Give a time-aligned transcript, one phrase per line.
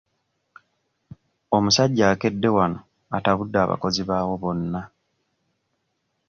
[1.55, 2.79] Omusajja akedde wano
[3.17, 4.81] atabudde abakozi baawo bonna.